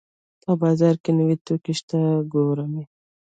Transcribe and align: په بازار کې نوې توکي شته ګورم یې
په 0.43 0.51
بازار 0.61 0.95
کې 1.03 1.11
نوې 1.19 1.35
توکي 1.45 1.73
شته 1.79 1.99
ګورم 2.33 2.71
یې 2.79 2.85